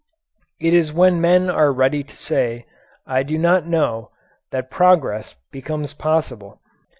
[0.59, 2.65] It is when men are ready to say,
[3.05, 4.09] "I do not know,"
[4.49, 6.59] that progress becomes possible.